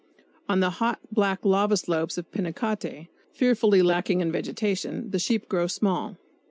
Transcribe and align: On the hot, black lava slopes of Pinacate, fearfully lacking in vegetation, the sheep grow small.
On 0.49 0.61
the 0.61 0.71
hot, 0.71 0.97
black 1.11 1.45
lava 1.45 1.77
slopes 1.77 2.17
of 2.17 2.31
Pinacate, 2.31 3.09
fearfully 3.33 3.83
lacking 3.83 4.19
in 4.21 4.31
vegetation, 4.31 5.11
the 5.11 5.19
sheep 5.19 5.47
grow 5.47 5.67
small. 5.67 6.17